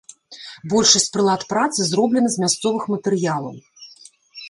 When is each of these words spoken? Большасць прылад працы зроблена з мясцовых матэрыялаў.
Большасць 0.73 1.11
прылад 1.17 1.45
працы 1.53 1.79
зроблена 1.91 2.29
з 2.39 2.47
мясцовых 2.47 2.83
матэрыялаў. 2.97 3.55